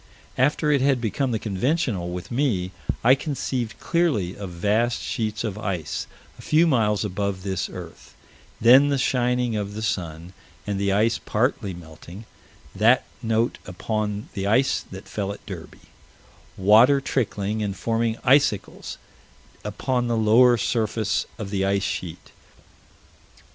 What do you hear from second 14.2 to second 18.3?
the ice that fell at Derby water trickling and forming